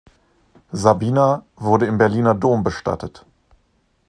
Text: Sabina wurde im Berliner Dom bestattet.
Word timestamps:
Sabina 0.73 1.45
wurde 1.57 1.85
im 1.85 1.99
Berliner 1.99 2.33
Dom 2.33 2.63
bestattet. 2.63 3.23